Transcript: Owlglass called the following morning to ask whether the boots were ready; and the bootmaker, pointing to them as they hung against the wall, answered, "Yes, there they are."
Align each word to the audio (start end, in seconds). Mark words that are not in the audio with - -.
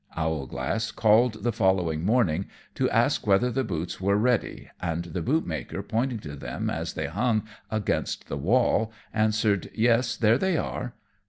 Owlglass 0.17 0.89
called 0.91 1.43
the 1.43 1.51
following 1.51 2.03
morning 2.03 2.47
to 2.73 2.89
ask 2.89 3.27
whether 3.27 3.51
the 3.51 3.63
boots 3.63 4.01
were 4.01 4.17
ready; 4.17 4.67
and 4.81 5.05
the 5.05 5.21
bootmaker, 5.21 5.83
pointing 5.83 6.17
to 6.21 6.35
them 6.35 6.71
as 6.71 6.93
they 6.93 7.05
hung 7.05 7.43
against 7.69 8.27
the 8.27 8.35
wall, 8.37 8.91
answered, 9.13 9.69
"Yes, 9.75 10.17
there 10.17 10.39
they 10.39 10.57
are." 10.57 10.95